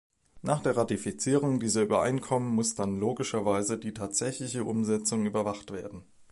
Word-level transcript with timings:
Nach 0.41 0.61
der 0.63 0.75
Ratifizierung 0.77 1.59
dieser 1.59 1.83
Übereinkommen 1.83 2.55
muss 2.55 2.73
dann 2.73 2.97
logischerweise 2.99 3.77
die 3.77 3.93
tatsächliche 3.93 4.63
Umsetzung 4.63 5.27
überwacht 5.27 5.69
werden. 5.69 6.03